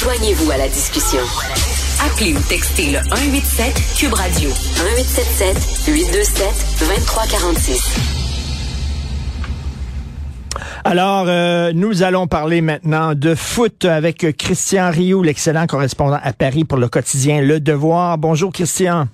Joignez-vous 0.00 0.50
à 0.52 0.56
la 0.56 0.68
discussion. 0.68 1.18
Appelez 2.06 2.32
ou 2.32 2.40
textez 2.48 2.92
le 2.92 2.98
187 2.98 3.74
Cube 3.98 4.14
Radio 4.14 4.48
1877 4.48 5.88
827 5.88 6.46
2346. 6.78 7.98
Alors, 10.84 11.24
euh, 11.26 11.72
nous 11.74 12.04
allons 12.04 12.28
parler 12.28 12.60
maintenant 12.60 13.16
de 13.16 13.34
foot 13.34 13.84
avec 13.84 14.36
Christian 14.36 14.90
Rioux, 14.90 15.24
l'excellent 15.24 15.66
correspondant 15.66 16.20
à 16.22 16.32
Paris 16.32 16.64
pour 16.64 16.78
le 16.78 16.88
quotidien 16.88 17.40
Le 17.40 17.58
Devoir. 17.58 18.18
Bonjour 18.18 18.52
Christian. 18.52 19.08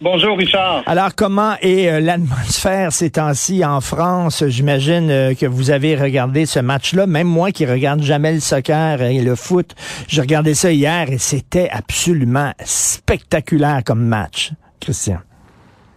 Bonjour 0.00 0.38
Richard. 0.38 0.84
Alors, 0.86 1.16
comment 1.16 1.56
est 1.60 1.90
euh, 1.90 1.98
l'atmosphère 1.98 2.92
ces 2.92 3.10
temps-ci 3.10 3.64
en 3.64 3.80
France? 3.80 4.44
J'imagine 4.46 5.10
euh, 5.10 5.34
que 5.34 5.44
vous 5.44 5.70
avez 5.70 5.96
regardé 5.96 6.46
ce 6.46 6.60
match-là. 6.60 7.08
Même 7.08 7.26
moi 7.26 7.50
qui 7.50 7.66
regarde 7.66 8.00
jamais 8.02 8.32
le 8.32 8.38
soccer 8.38 9.02
et 9.02 9.20
le 9.20 9.34
foot, 9.34 9.74
je 10.06 10.20
regardais 10.20 10.54
ça 10.54 10.70
hier 10.70 11.10
et 11.10 11.18
c'était 11.18 11.68
absolument 11.68 12.52
spectaculaire 12.64 13.82
comme 13.84 14.04
match. 14.04 14.52
Christian. 14.78 15.18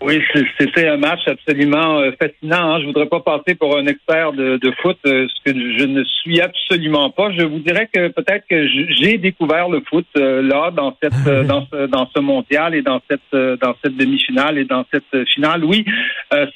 Oui, 0.02 0.20
c'était 0.60 0.88
un 0.88 0.98
match 0.98 1.28
absolument 1.28 2.00
euh, 2.00 2.12
fascinant. 2.20 2.74
Hein. 2.74 2.82
Je 2.82 2.88
voudrais 2.88 3.06
pas 3.06 3.20
passer 3.20 3.54
pour 3.54 3.78
un 3.78 3.86
expert 3.86 4.34
de, 4.34 4.60
foot, 4.82 4.98
euh, 5.06 5.28
ce 5.28 5.52
que 5.52 5.78
je 5.78 5.86
ne 5.86 6.04
suis 6.04 6.42
absolument 6.42 7.12
pas. 7.12 7.32
Je 7.32 7.44
vous 7.44 7.60
dirais 7.60 7.88
que 7.94 8.08
peut-être 8.08 8.48
que 8.50 8.68
j'ai 8.68 9.20
découvert 9.20 9.70
le 9.70 9.82
foot 9.88 10.08
euh, 10.18 10.42
là 10.42 10.72
dans 10.72 10.98
cette 11.02 11.14
dans 11.48 11.68
ce 11.72 11.86
dans 11.86 12.10
ce 12.16 12.20
mondial 12.20 12.74
et 12.74 12.82
dans 12.82 13.00
cette 13.10 13.60
dans 13.62 13.76
cette 13.84 13.96
demi-finale 13.96 14.58
et 14.58 14.66
dans 14.66 14.86
cette 14.92 15.28
finale. 15.28 15.64
Oui, 15.64 15.86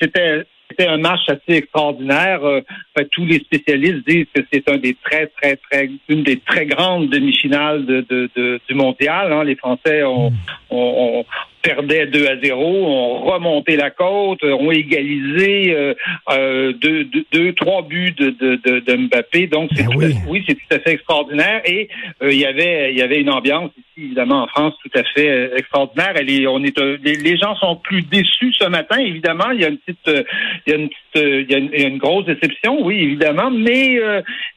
c'était 0.02 0.44
c'était 0.68 0.88
un 0.88 0.98
match 0.98 1.22
assez 1.28 1.58
extraordinaire. 1.58 2.42
tous 3.12 3.26
les 3.26 3.38
spécialistes 3.40 4.08
disent 4.08 4.26
que 4.34 4.42
c'est 4.52 4.68
un 4.68 4.78
des 4.78 4.96
très, 5.04 5.28
très, 5.28 5.58
très, 5.58 5.90
une 6.10 6.24
des 6.24 6.38
très 6.40 6.66
grandes 6.66 7.10
demi-finales 7.10 7.86
de, 7.86 8.04
de, 8.10 8.60
du 8.68 8.74
mondial. 8.74 9.32
Hein. 9.32 9.44
Les 9.44 9.56
Français 9.56 10.04
ont, 10.04 10.34
ont, 10.72 11.24
perdait 11.66 12.06
2 12.06 12.28
à 12.28 12.38
0, 12.38 12.64
ont 12.64 13.24
remonté 13.26 13.76
la 13.76 13.90
côte, 13.90 14.44
ont 14.44 14.72
égalisé 14.72 15.74
euh, 15.74 15.94
euh, 16.30 16.74
deux, 16.74 17.08
deux, 17.32 17.54
trois 17.54 17.82
buts 17.82 18.14
de, 18.18 18.30
de, 18.30 18.80
de 18.80 18.96
Mbappé. 18.96 19.48
Donc, 19.48 19.72
c'est 19.76 19.84
ben 19.84 20.14
oui, 20.28 20.44
c'est 20.48 20.54
tout 20.54 20.76
à 20.76 20.80
fait 20.80 20.92
extraordinaire. 20.92 21.62
Et 21.66 21.90
euh, 22.22 22.32
il 22.32 22.40
y 22.40 22.46
avait 22.46 22.92
il 22.92 22.98
y 22.98 23.02
avait 23.02 23.20
une 23.20 23.32
ambiance 23.32 23.72
ici, 23.78 24.06
évidemment, 24.06 24.44
en 24.44 24.48
France, 24.48 24.76
tout 24.84 24.92
à 24.98 25.04
fait 25.16 25.30
euh, 25.30 25.58
extraordinaire. 25.58 26.14
Elle 26.16 26.30
est, 26.30 26.46
on 26.46 26.64
est, 26.64 26.80
les, 27.04 27.16
les, 27.16 27.38
gens 27.38 27.56
sont 27.56 27.78
plus 27.78 28.04
déçus 28.04 28.54
ce 28.54 28.68
matin. 28.68 28.98
Évidemment, 29.00 29.50
il 29.52 29.62
y 29.62 29.66
a 29.66 29.70
une 29.70 29.78
petite, 29.78 30.26
il 30.68 30.72
y 30.72 30.74
a 30.74 30.78
une 30.78 30.90
petite, 30.90 31.02
il 31.16 31.52
y 31.52 31.56
a 31.56 31.58
une, 31.58 31.70
il 31.74 31.82
y 31.82 31.86
a 31.86 31.88
une 31.88 31.98
grosse 31.98 32.26
déception, 32.26 32.86
oui, 32.86 33.00
évidemment. 33.00 33.50
Mais 33.50 34.00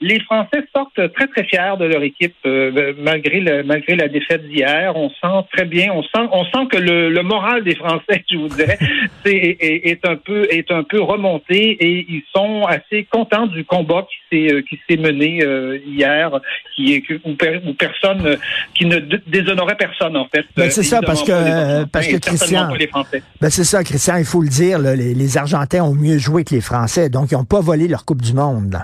les 0.01 0.21
Français 0.21 0.65
sortent 0.75 1.13
très 1.15 1.27
très 1.29 1.45
fiers 1.45 1.77
de 1.79 1.85
leur 1.85 2.03
équipe 2.03 2.35
malgré 2.99 3.41
le, 3.41 3.63
malgré 3.63 3.97
la 3.97 4.09
défaite 4.09 4.47
d'hier. 4.49 4.93
On 4.97 5.09
sent 5.11 5.47
très 5.53 5.65
bien, 5.65 5.93
on 5.93 6.03
sent, 6.03 6.29
on 6.33 6.45
sent 6.45 6.67
que 6.71 6.79
le 6.79 6.98
le, 6.99 7.23
moral 7.23 7.65
des 7.65 7.75
Français, 7.75 8.25
je 8.31 8.37
vous 8.37 8.49
dirais, 8.49 8.79
est, 9.25 10.05
un 10.05 10.17
peu 10.17 10.47
est 10.51 10.71
un 10.71 10.83
peu 10.83 11.01
remonté 11.01 11.57
et 11.57 12.07
ils 12.09 12.23
sont 12.35 12.65
assez 12.65 13.05
contents 13.05 13.47
du 13.47 13.65
combat 13.65 14.07
qui 14.09 14.17
s'est 14.31 14.53
euh, 14.53 14.63
qui 14.63 14.79
s'est 14.89 14.97
mené 14.97 15.43
euh, 15.43 15.79
hier, 15.87 16.31
qui 16.75 16.95
est 16.95 17.03
où, 17.25 17.35
personne 17.75 18.37
qui 18.75 18.87
ne 18.87 18.99
déshonorait 19.27 19.77
personne 19.77 20.17
en 20.17 20.27
fait. 20.27 20.45
Ben, 20.57 20.71
c'est 20.71 20.83
ça 20.83 21.01
parce 21.01 21.23
que 21.23 21.85
parce 21.87 22.07
que 22.07 22.17
Christian, 22.17 22.69
ben, 23.41 23.51
c'est 23.51 23.65
ça 23.65 23.85
Christian, 23.85 24.17
il 24.17 24.25
faut 24.25 24.43
le 24.43 24.49
dire, 24.49 24.79
les, 24.79 25.15
les, 25.15 25.39
Argentins 25.39 25.83
ont 25.83 25.95
mieux 25.95 26.19
joué 26.19 26.45
que 26.45 26.55
les 26.55 26.61
Français, 26.61 27.09
donc 27.11 27.31
ils 27.31 27.35
n'ont 27.35 27.45
pas 27.45 27.61
volé 27.61 27.87
leur 27.87 28.05
Coupe 28.05 28.23
du 28.23 28.33
Monde. 28.33 28.79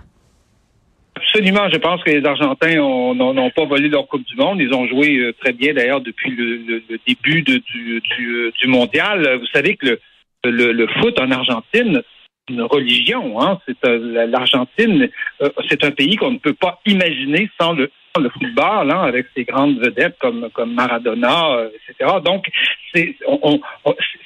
Absolument. 1.35 1.69
Je 1.69 1.79
pense 1.79 2.01
que 2.05 2.11
les 2.11 2.25
Argentins 2.25 2.77
n'ont 2.77 3.51
pas 3.51 3.65
volé 3.65 3.89
leur 3.89 4.07
Coupe 4.07 4.25
du 4.25 4.37
Monde. 4.37 4.61
Ils 4.61 4.73
ont 4.73 4.87
joué 4.87 5.17
euh, 5.17 5.33
très 5.33 5.53
bien 5.53 5.75
d'ailleurs 5.75 6.01
depuis 6.01 6.31
le, 6.31 6.81
début 7.09 7.43
du, 7.43 7.61
du, 7.61 8.69
mondial. 8.69 9.39
Vous 9.41 9.47
savez 9.47 9.75
que 9.77 9.99
le, 10.45 10.71
le, 10.71 10.87
foot 10.87 11.19
en 11.19 11.33
Argentine, 11.33 12.03
une 12.49 12.63
religion. 12.63 13.41
Hein? 13.43 13.59
C'est 13.67 13.85
euh, 13.85 14.27
l'Argentine, 14.27 15.09
euh, 15.43 15.51
c'est 15.69 15.83
un 15.83 15.91
pays 15.91 16.15
qu'on 16.15 16.31
ne 16.31 16.39
peut 16.39 16.55
pas 16.55 16.81
imaginer 16.87 17.51
sans 17.61 17.73
le 17.73 17.91
le 18.21 18.31
football, 18.31 18.91
hein, 18.91 19.03
avec 19.03 19.27
ses 19.37 19.45
grandes 19.45 19.79
vedettes 19.79 20.17
comme 20.21 20.49
comme 20.53 20.75
Maradona, 20.75 21.57
euh, 21.57 21.69
etc. 21.89 22.11
Donc, 22.25 22.47
c'est 22.95 23.17
on, 23.27 23.61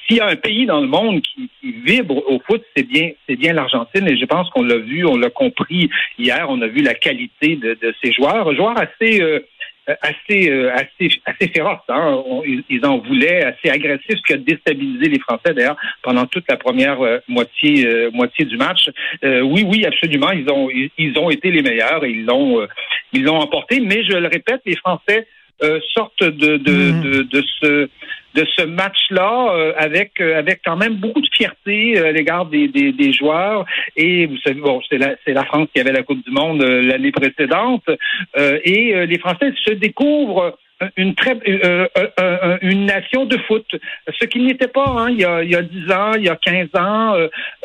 s'il 0.07 0.17
y 0.17 0.19
a 0.19 0.27
un 0.27 0.35
pays 0.35 0.65
dans 0.65 0.81
le 0.81 0.87
monde 0.87 1.21
qui, 1.21 1.49
qui 1.59 1.71
vibre 1.71 2.17
au 2.29 2.39
foot, 2.39 2.63
c'est 2.75 2.83
bien 2.83 3.11
c'est 3.27 3.35
bien 3.35 3.53
l'Argentine. 3.53 4.07
Et 4.07 4.17
je 4.17 4.25
pense 4.25 4.49
qu'on 4.51 4.63
l'a 4.63 4.77
vu, 4.77 5.05
on 5.05 5.17
l'a 5.17 5.29
compris 5.29 5.89
hier. 6.17 6.45
On 6.49 6.61
a 6.61 6.67
vu 6.67 6.81
la 6.81 6.93
qualité 6.93 7.55
de, 7.55 7.77
de 7.81 7.95
ces 8.03 8.11
joueurs, 8.11 8.53
joueurs 8.55 8.77
assez 8.77 9.21
euh, 9.21 9.39
assez, 10.01 10.49
euh, 10.49 10.71
assez, 10.73 11.09
assez 11.25 11.47
féroce. 11.49 11.79
Hein. 11.89 12.21
ils, 12.69 12.85
en 12.85 12.97
voulaient, 12.99 13.43
assez 13.43 13.69
agressif, 13.69 14.17
ce 14.17 14.21
qui 14.21 14.33
a 14.33 14.37
déstabilisé 14.37 15.09
les 15.09 15.19
Français 15.19 15.53
d'ailleurs 15.53 15.77
pendant 16.01 16.25
toute 16.25 16.45
la 16.49 16.57
première 16.57 17.01
euh, 17.01 17.19
moitié, 17.27 17.87
moitié 18.13 18.45
du 18.45 18.57
match. 18.57 18.89
oui, 19.23 19.65
oui, 19.67 19.85
absolument, 19.85 20.31
ils 20.31 20.49
ont, 20.49 20.69
ils, 20.69 21.17
ont 21.17 21.29
été 21.29 21.51
les 21.51 21.61
meilleurs 21.61 22.03
et 22.05 22.11
ils 22.11 22.25
l'ont, 22.25 22.67
ils 23.13 23.23
l'ont 23.23 23.37
emporté. 23.37 23.79
Mais 23.79 24.03
je 24.03 24.13
le 24.13 24.27
répète, 24.27 24.61
les 24.65 24.75
Français 24.77 25.27
sortent 25.93 26.23
de, 26.23 26.57
de, 26.57 26.91
mmh. 26.91 27.01
de, 27.01 27.21
de 27.23 27.43
ce 27.61 27.89
de 28.35 28.45
ce 28.55 28.63
match-là 28.63 29.53
euh, 29.53 29.73
avec 29.77 30.21
euh, 30.21 30.37
avec 30.37 30.61
quand 30.63 30.77
même 30.77 30.95
beaucoup 30.95 31.21
de 31.21 31.29
fierté 31.33 31.97
euh, 31.97 32.09
à 32.09 32.11
l'égard 32.11 32.45
des, 32.45 32.67
des, 32.67 32.91
des, 32.91 33.11
joueurs. 33.11 33.65
Et 33.95 34.27
vous 34.27 34.37
savez, 34.37 34.59
bon, 34.59 34.81
c'est 34.89 34.97
la, 34.97 35.15
c'est 35.25 35.33
la 35.33 35.45
France 35.45 35.67
qui 35.73 35.81
avait 35.81 35.91
la 35.91 36.03
Coupe 36.03 36.23
du 36.23 36.31
Monde 36.31 36.61
l'année 36.61 37.11
précédente. 37.11 37.89
et 38.37 39.05
les 39.05 39.19
Français 39.19 39.53
se 39.65 39.73
découvrent 39.73 40.57
une 40.95 41.13
très 41.15 41.37
euh, 41.47 41.87
euh, 41.97 42.07
euh, 42.19 42.57
une 42.61 42.85
nation 42.85 43.25
de 43.25 43.37
foot, 43.47 43.65
ce 44.19 44.25
qui 44.25 44.39
n'était 44.39 44.67
pas 44.67 44.85
hein, 44.87 45.09
il, 45.09 45.19
y 45.19 45.25
a, 45.25 45.43
il 45.43 45.51
y 45.51 45.55
a 45.55 45.61
10 45.61 45.91
ans, 45.91 46.13
il 46.15 46.23
y 46.23 46.29
a 46.29 46.35
15 46.35 46.67
ans, 46.75 47.15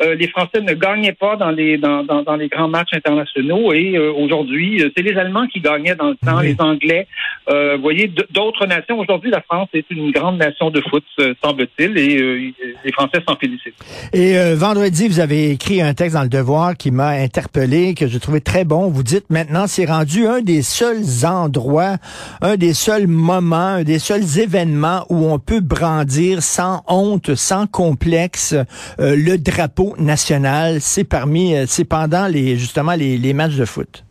les 0.01 0.27
Français 0.29 0.61
ne 0.61 0.73
gagnaient 0.73 1.13
pas 1.13 1.35
dans 1.35 1.51
les 1.51 1.77
dans, 1.77 2.03
dans, 2.03 2.23
dans 2.23 2.35
les 2.35 2.47
grands 2.47 2.67
matchs 2.67 2.93
internationaux 2.93 3.73
et 3.73 3.97
aujourd'hui, 3.97 4.83
c'est 4.95 5.03
les 5.03 5.17
Allemands 5.17 5.47
qui 5.47 5.61
gagnaient 5.61 5.95
dans 5.95 6.09
le 6.09 6.15
temps, 6.15 6.41
les 6.41 6.55
Anglais. 6.59 7.07
vous 7.47 7.81
voyez, 7.81 8.11
d'autres 8.31 8.65
nations. 8.65 8.99
Aujourd'hui, 8.99 9.31
la 9.31 9.41
France 9.41 9.69
est 9.73 9.89
une 9.89 10.11
grande 10.11 10.37
nation 10.37 10.69
de 10.69 10.81
foot, 10.81 11.03
semble-t-il, 11.43 11.97
et 11.97 12.53
les 12.83 12.91
Français 12.91 13.21
s'en 13.27 13.35
félicitent. 13.35 13.75
Et 14.13 14.35
vendredi, 14.55 15.07
vous 15.07 15.19
avez 15.19 15.51
écrit 15.51 15.81
un 15.81 15.93
texte 15.93 16.15
dans 16.15 16.23
le 16.23 16.29
Devoir 16.29 16.75
qui 16.75 16.91
m'a 16.91 17.09
interpellé, 17.09 17.93
que 17.93 18.07
je 18.07 18.17
trouvais 18.17 18.41
très 18.41 18.65
bon. 18.65 18.89
Vous 18.89 19.03
dites 19.03 19.29
maintenant, 19.29 19.67
c'est 19.67 19.85
rendu 19.85 20.27
un 20.27 20.41
des 20.41 20.61
seuls 20.61 21.25
endroits, 21.25 21.97
un 22.41 22.57
des 22.57 22.73
seuls 22.73 23.04
moment, 23.07 23.75
un 23.75 23.83
des 23.83 23.99
seuls 23.99 24.39
événements 24.39 25.05
où 25.09 25.25
on 25.31 25.39
peut 25.39 25.61
brandir 25.61 26.41
sans 26.41 26.83
honte, 26.87 27.35
sans 27.35 27.67
complexe 27.67 28.53
euh, 28.99 29.15
le 29.15 29.37
drapeau 29.37 29.95
national. 29.97 30.81
C'est 30.81 31.03
parmi, 31.03 31.55
euh, 31.55 31.65
c'est 31.67 31.85
pendant 31.85 32.27
les 32.27 32.57
justement 32.57 32.93
les, 32.93 33.33
matchs 33.33 33.55
de 33.55 33.65
foot. 33.65 34.03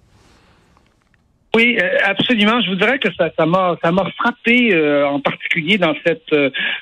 Oui, 1.55 1.79
euh, 1.81 1.89
absolument. 2.05 2.61
Je 2.61 2.71
vous 2.71 2.77
dirais 2.77 2.99
que 2.99 3.09
ça, 3.15 3.47
m'a, 3.47 3.77
ça 3.83 3.93
m'a 3.93 4.11
frappé 4.19 4.75
en 5.05 5.21
particulier 5.21 5.79
dans 5.79 5.95
cette, 6.05 6.35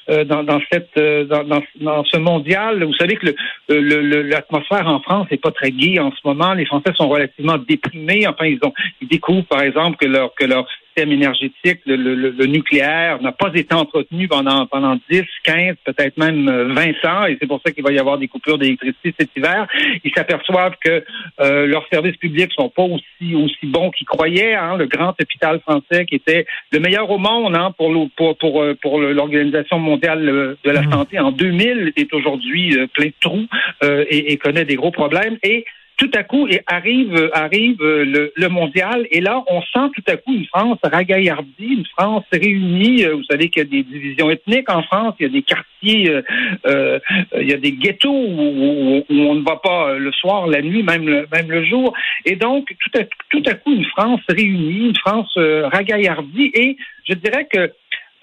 dans, 0.09 0.61
cette, 0.73 0.99
dans, 0.99 2.05
ce 2.05 2.17
mondial. 2.17 2.83
Vous 2.83 2.95
savez 2.95 3.17
que 3.17 3.35
l'atmosphère 3.69 4.89
en 4.89 5.01
France 5.01 5.27
n'est 5.31 5.37
pas 5.37 5.51
très 5.51 5.71
gaie 5.71 5.99
en 5.99 6.11
ce 6.11 6.27
moment. 6.27 6.55
Les 6.55 6.65
Français 6.65 6.93
sont 6.97 7.09
relativement 7.09 7.59
déprimés. 7.59 8.27
Enfin, 8.27 8.47
ils 8.47 8.61
ont, 8.63 8.73
ils 9.03 9.09
découvrent 9.09 9.47
par 9.47 9.61
exemple 9.61 9.99
que 9.99 10.07
leur 10.07 10.35
que 10.35 10.47
leur 10.47 10.67
système 10.93 11.13
énergétique, 11.13 11.81
le, 11.87 11.97
le, 11.97 12.47
nucléaire, 12.47 13.21
n'a 13.23 13.33
pas 13.33 13.51
été 13.55 13.75
entretenu 13.75 14.29
pendant, 14.29 14.67
pendant 14.67 14.99
10, 15.11 15.23
15, 15.45 15.77
peut-être 15.85 16.17
même 16.17 16.47
20 16.47 16.51
euh, 16.51 17.09
ans, 17.09 17.27
et 17.27 17.37
c'est 17.41 17.47
pour 17.47 17.61
ça 17.65 17.73
qu'il 17.73 17.83
va 17.83 17.93
y 17.93 17.99
avoir 17.99 18.19
des 18.19 18.29
coupures 18.29 18.59
d'électricité 18.59 19.15
cet 19.19 19.31
hiver. 19.37 19.67
Ils 20.05 20.13
s'aperçoivent 20.15 20.77
que 20.81 21.05
euh, 21.41 21.67
leurs 21.67 21.87
services 21.93 22.17
publics 22.17 22.53
sont 22.53 22.69
pas 22.69 22.83
aussi 22.83 23.35
aussi 23.35 23.67
bons 23.67 23.91
qu'ils 23.91 24.07
croyaient. 24.07 24.55
Hein. 24.55 24.77
Le 24.77 24.87
grand 24.87 25.15
hôpital 25.21 25.61
français 25.61 26.05
qui 26.07 26.17
était 26.17 26.47
le 26.71 26.81
meilleur 26.81 27.11
au 27.11 27.19
monde 27.19 27.57
hein, 27.57 27.73
pour, 27.77 27.93
pour, 28.17 28.37
pour, 28.37 28.63
euh, 28.63 28.75
pour 28.81 29.01
l'Organisation 29.01 29.79
mondiale 29.79 30.25
de 30.63 30.71
la 30.71 30.83
mmh. 30.83 30.93
santé 30.93 31.19
en 31.19 31.33
2000 31.33 31.93
est 31.97 32.13
aujourd'hui 32.13 32.77
plein 32.95 33.07
de 33.07 33.15
trous 33.21 33.47
et, 33.83 34.33
et 34.33 34.37
connaît 34.37 34.65
des 34.65 34.77
gros 34.77 34.91
problèmes. 34.91 35.39
Et 35.43 35.65
tout 35.97 36.11
à 36.15 36.23
coup 36.23 36.49
arrive 36.67 37.31
arrive 37.33 37.83
le, 37.83 38.49
mondial 38.49 39.07
et 39.11 39.21
là 39.21 39.43
on 39.49 39.61
sent 39.63 39.91
tout 39.95 40.05
à 40.09 40.17
coup 40.17 40.35
une 40.35 40.47
France 40.47 40.79
ragaillardie, 40.83 41.47
une 41.59 41.87
France 41.87 42.25
réunie. 42.33 43.05
Euh, 43.05 43.15
vous 43.15 43.25
savez 43.31 43.49
qu'il 43.49 43.63
y 43.63 43.67
a 43.67 43.69
des 43.69 43.83
divisions 43.83 44.31
ethniques 44.31 44.71
en 44.71 44.83
France, 44.83 45.15
il 45.21 45.25
y 45.25 45.27
a 45.27 45.33
des 45.33 45.43
quartiers, 45.43 46.11
euh, 46.11 46.23
euh 46.67 46.99
il 47.41 47.49
y 47.49 47.55
a 47.55 47.57
des 47.57 47.73
ghettos 47.73 48.11
où, 48.11 49.05
on 49.09 49.35
ne 49.35 49.43
va 49.43 49.57
pas 49.57 49.95
le 49.99 50.13
soir, 50.13 50.47
la 50.47 50.63
nuit, 50.63 50.83
même 50.83 51.07
le, 51.07 51.27
même 51.33 51.51
le 51.51 51.65
jour. 51.65 51.93
Et 52.25 52.37
donc 52.37 52.69
tout 52.81 52.99
à 52.99 53.05
tout 53.31 53.43
à 53.47 53.55
coup 53.55 53.73
une 53.73 53.85
France 53.87 54.21
réunie, 54.29 54.89
une 54.89 54.97
France 54.97 55.33
ragaillardie 55.37 56.51
et 56.55 56.77
je 57.09 57.15
dirais 57.15 57.47
que 57.53 57.73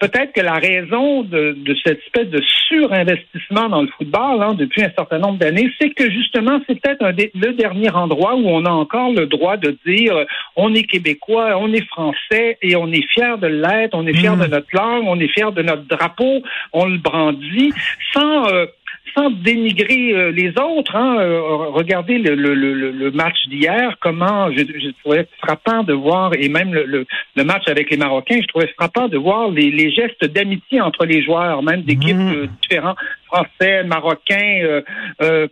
peut-être 0.00 0.32
que 0.32 0.40
la 0.40 0.54
raison 0.54 1.22
de, 1.22 1.54
cette 1.84 2.00
espèce 2.00 2.28
de 2.28 2.42
surinvestissement 2.68 3.68
dans 3.68 3.82
le 3.82 3.88
football 3.88 4.42
hein, 4.42 4.54
depuis 4.54 4.82
un 4.82 4.90
certain 4.96 5.18
nombre 5.18 5.38
d'années, 5.38 5.70
c'est 5.80 5.90
que 5.90 6.10
justement, 6.10 6.60
c'est 6.66 6.80
peut-être 6.80 7.04
le 7.34 7.52
dernier 7.52 7.90
endroit 7.90 8.34
où 8.34 8.48
on 8.48 8.64
a 8.64 8.70
encore 8.70 9.12
le 9.12 9.26
droit 9.26 9.56
de 9.56 9.76
dire 9.86 10.14
on 10.56 10.74
est 10.74 10.84
québécois, 10.84 11.56
on 11.58 11.72
est 11.72 11.86
français 11.86 12.58
et 12.62 12.74
on 12.76 12.88
est 12.88 13.06
fier 13.12 13.38
de 13.38 13.46
l'être, 13.46 13.94
on 13.94 14.06
est 14.06 14.14
fier 14.14 14.36
de 14.36 14.46
mmh. 14.46 14.50
notre 14.50 14.68
langue, 14.72 15.04
on 15.06 15.20
est 15.20 15.28
fier 15.28 15.52
de 15.52 15.62
notre 15.62 15.84
drapeau, 15.84 16.42
on 16.72 16.86
le 16.86 16.98
brandit, 16.98 17.72
sans 18.14 18.48
euh, 18.48 18.66
sans 19.14 19.30
dénigrer 19.30 20.12
euh, 20.12 20.32
les 20.32 20.50
autres. 20.50 20.94
Hein, 20.96 21.18
euh, 21.18 21.40
regardez 21.70 22.18
le, 22.18 22.34
le, 22.34 22.54
le, 22.54 23.10
match 23.10 23.36
d'hier, 23.48 23.96
comment 24.00 24.50
je, 24.50 24.58
je, 24.58 24.90
trouvais 25.00 25.26
frappant 25.42 25.82
de 25.82 25.92
voir, 25.92 26.32
et 26.38 26.48
même 26.48 26.72
le, 26.72 27.06
match 27.44 27.64
avec 27.68 27.90
les 27.90 27.96
Marocains, 27.96 28.40
je 28.40 28.46
trouvais 28.46 28.68
frappant 28.78 29.08
de 29.08 29.16
voir 29.18 29.50
les, 29.50 29.70
les 29.70 29.90
gestes 29.90 30.24
d'amitié 30.24 30.80
entre 30.80 31.04
les 31.04 31.22
joueurs, 31.22 31.62
même 31.62 31.82
d'équipes 31.82 32.16
mmh. 32.16 32.32
euh, 32.32 32.46
différentes, 32.62 32.98
français, 33.26 33.84
marocains. 33.84 34.82
Euh, 35.22 35.46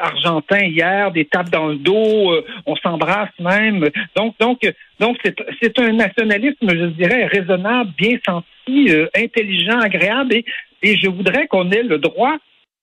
argentins 0.00 0.64
hier, 0.64 1.10
des 1.10 1.24
tapes 1.24 1.50
dans 1.50 1.66
le 1.66 1.76
dos, 1.76 2.32
on 2.66 2.76
s'embrasse 2.76 3.30
même. 3.40 3.88
Donc, 4.14 4.36
donc, 4.38 4.60
donc, 5.00 5.16
c'est 5.60 5.76
un 5.80 5.92
nationalisme, 5.92 6.68
je 6.68 6.86
dirais, 6.86 7.26
raisonnable, 7.26 7.90
bien 7.98 8.16
senti, 8.24 8.92
intelligent, 9.16 9.80
agréable, 9.80 10.34
et, 10.34 10.44
et 10.82 10.96
je 10.96 11.08
voudrais 11.08 11.48
qu'on 11.48 11.68
ait 11.72 11.82
le 11.82 11.98
droit 11.98 12.36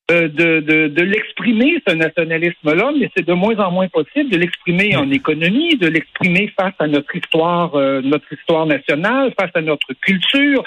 de, 0.10 0.60
de, 0.60 0.88
de 0.88 1.02
l'exprimer, 1.04 1.82
ce 1.88 1.94
nationalisme-là, 1.94 2.92
mais 2.98 3.10
c'est 3.16 3.26
de 3.26 3.34
moins 3.34 3.58
en 3.58 3.72
moins 3.72 3.88
possible 3.88 4.30
de 4.30 4.38
l'exprimer 4.38 4.96
en 4.96 5.10
économie, 5.12 5.78
de 5.78 5.88
l'exprimer 5.88 6.52
face 6.60 6.74
à 6.80 6.88
notre 6.88 7.16
histoire, 7.16 7.76
euh, 7.76 8.02
notre 8.02 8.32
histoire 8.34 8.66
nationale, 8.66 9.34
face 9.40 9.52
à 9.54 9.62
notre 9.62 9.94
culture, 10.02 10.64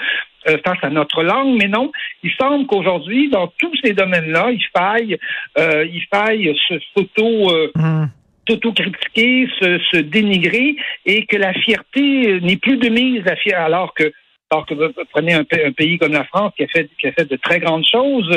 euh, 0.47 0.57
face 0.65 0.77
à 0.81 0.89
notre 0.89 1.23
langue. 1.23 1.57
Mais 1.59 1.67
non, 1.67 1.91
il 2.23 2.31
semble 2.39 2.67
qu'aujourd'hui, 2.67 3.29
dans 3.29 3.47
tous 3.59 3.73
ces 3.83 3.93
domaines-là, 3.93 4.51
il 4.51 4.65
faille, 4.75 5.17
il 5.57 6.03
faille 6.09 6.55
se 6.67 6.75
photo. 6.93 7.69
Mmh 7.75 8.05
critiquer 8.45 9.47
se, 9.59 9.79
se, 9.91 9.97
dénigrer 9.97 10.75
et 11.05 11.25
que 11.25 11.37
la 11.37 11.53
fierté 11.53 12.41
n'est 12.41 12.57
plus 12.57 12.77
de 12.77 12.89
mise 12.89 13.23
à 13.25 13.63
alors 13.63 13.93
que 13.93 14.11
alors 14.53 14.65
que 14.67 15.03
prenez 15.11 15.33
un, 15.33 15.43
pays 15.43 15.97
comme 15.97 16.13
la 16.13 16.23
France 16.25 16.53
qui 16.55 16.63
a 16.63 16.67
fait, 16.67 16.89
qui 16.99 17.07
a 17.07 17.11
fait 17.11 17.25
de 17.29 17.35
très 17.37 17.59
grandes 17.59 17.85
choses, 17.91 18.29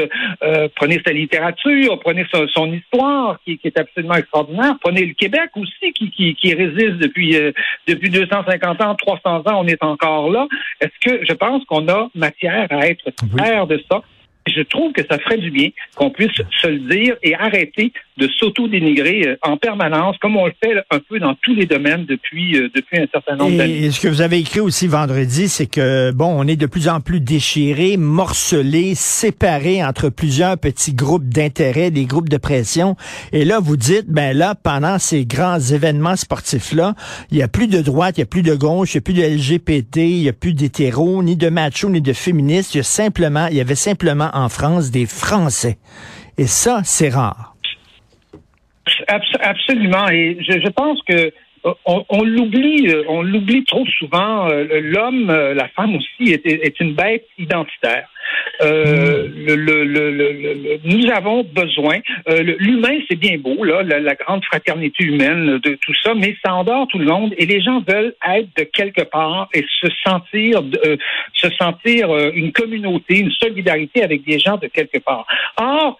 euh, 0.42 0.68
prenez 0.74 1.00
sa 1.06 1.12
littérature, 1.12 1.98
prenez 2.00 2.26
son, 2.32 2.72
histoire 2.72 3.38
qui, 3.44 3.60
est 3.62 3.78
absolument 3.78 4.14
extraordinaire, 4.14 4.76
prenez 4.80 5.04
le 5.04 5.14
Québec 5.14 5.50
aussi 5.56 5.92
qui, 5.92 6.10
qui, 6.10 6.34
qui 6.34 6.54
résiste 6.54 6.98
depuis, 6.98 7.36
euh, 7.36 7.52
depuis 7.86 8.10
250 8.10 8.80
ans, 8.80 8.94
300 8.94 9.42
ans, 9.46 9.60
on 9.60 9.66
est 9.66 9.82
encore 9.82 10.30
là. 10.30 10.46
Est-ce 10.80 10.98
que 11.00 11.24
je 11.24 11.32
pense 11.34 11.64
qu'on 11.66 11.86
a 11.88 12.08
matière 12.14 12.66
à 12.70 12.88
être 12.88 13.04
fier 13.36 13.66
de 13.66 13.82
ça? 13.90 14.00
Je 14.46 14.62
trouve 14.62 14.92
que 14.92 15.02
ça 15.08 15.18
ferait 15.18 15.38
du 15.38 15.50
bien 15.50 15.70
qu'on 15.96 16.10
puisse 16.10 16.30
se 16.62 16.66
le 16.68 16.78
dire 16.78 17.16
et 17.22 17.34
arrêter 17.34 17.92
de 18.16 18.28
s'auto-dénigrer 18.38 19.26
euh, 19.26 19.36
en 19.42 19.56
permanence, 19.56 20.16
comme 20.18 20.36
on 20.36 20.46
le 20.46 20.52
fait 20.62 20.74
un 20.90 21.00
peu 21.00 21.18
dans 21.18 21.34
tous 21.42 21.54
les 21.54 21.66
domaines 21.66 22.06
depuis, 22.06 22.56
euh, 22.56 22.68
depuis 22.74 22.98
un 22.98 23.06
certain 23.12 23.36
nombre 23.36 23.56
d'années. 23.56 23.84
Et 23.84 23.90
ce 23.90 24.00
que 24.00 24.08
vous 24.08 24.22
avez 24.22 24.38
écrit 24.38 24.60
aussi 24.60 24.86
vendredi, 24.86 25.48
c'est 25.48 25.66
que, 25.66 26.12
bon, 26.12 26.34
on 26.36 26.46
est 26.46 26.56
de 26.56 26.66
plus 26.66 26.88
en 26.88 27.00
plus 27.00 27.20
déchiré, 27.20 27.96
morcelé, 27.96 28.94
séparé 28.94 29.84
entre 29.84 30.08
plusieurs 30.08 30.56
petits 30.56 30.94
groupes 30.94 31.28
d'intérêt, 31.28 31.90
des 31.90 32.06
groupes 32.06 32.28
de 32.28 32.38
pression. 32.38 32.96
Et 33.32 33.44
là, 33.44 33.60
vous 33.60 33.76
dites, 33.76 34.06
ben 34.08 34.36
là, 34.36 34.54
pendant 34.54 34.98
ces 34.98 35.26
grands 35.26 35.60
événements 35.60 36.16
sportifs-là, 36.16 36.94
il 37.30 37.36
n'y 37.36 37.42
a 37.42 37.48
plus 37.48 37.68
de 37.68 37.82
droite, 37.82 38.16
il 38.16 38.20
n'y 38.20 38.24
a 38.24 38.26
plus 38.26 38.42
de 38.42 38.54
gauche, 38.54 38.94
il 38.94 38.96
n'y 38.96 39.00
a 39.00 39.02
plus 39.02 39.14
de 39.14 39.22
LGBT, 39.22 39.96
il 39.96 40.22
n'y 40.22 40.28
a 40.28 40.32
plus 40.32 40.54
d'hétéros, 40.54 41.22
ni 41.22 41.36
de 41.36 41.48
machos, 41.48 41.90
ni 41.90 42.00
de 42.00 42.12
féministes. 42.12 42.74
Il 42.74 42.78
y 42.78 42.80
a 42.80 42.84
simplement, 42.84 43.48
il 43.48 43.56
y 43.56 43.60
avait 43.60 43.74
simplement 43.74 44.30
en 44.36 44.48
France 44.48 44.90
des 44.90 45.06
Français. 45.06 45.78
Et 46.38 46.46
ça, 46.46 46.82
c'est 46.84 47.08
rare. 47.08 47.54
Absolument. 49.40 50.08
Et 50.10 50.38
je, 50.40 50.68
pense 50.68 51.00
que 51.08 51.32
euh, 51.66 51.74
on, 51.84 52.22
l'oublie, 52.22 52.88
euh, 52.88 53.02
on 53.08 53.22
l'oublie 53.22 53.64
trop 53.64 53.86
souvent. 53.86 54.48
Euh, 54.48 54.80
l'homme, 54.80 55.26
la 55.26 55.68
femme 55.68 55.96
aussi 55.96 56.32
est, 56.32 56.80
une 56.80 56.94
bête 56.94 57.26
identitaire. 57.38 58.08
Nous 60.84 61.10
avons 61.12 61.42
besoin. 61.44 61.98
L'humain, 62.26 62.98
c'est 63.08 63.16
bien 63.16 63.38
beau, 63.38 63.64
la, 63.64 64.14
grande 64.14 64.44
fraternité 64.44 65.04
humaine 65.04 65.58
de 65.58 65.74
tout 65.80 65.94
ça, 66.02 66.14
mais 66.14 66.36
ça 66.44 66.54
endort 66.54 66.88
tout 66.88 66.98
le 66.98 67.06
monde 67.06 67.34
et 67.36 67.46
les 67.46 67.60
gens 67.60 67.82
veulent 67.86 68.14
être 68.26 68.48
de 68.56 68.64
quelque 68.64 69.02
part 69.02 69.48
et 69.52 69.64
se 69.80 69.88
sentir, 70.04 70.62
se 71.34 71.50
sentir 71.50 72.16
une 72.34 72.52
communauté, 72.52 73.18
une 73.20 73.30
solidarité 73.30 74.02
avec 74.02 74.24
des 74.24 74.38
gens 74.38 74.56
de 74.56 74.66
quelque 74.68 74.98
part. 74.98 75.26
Or, 75.58 75.98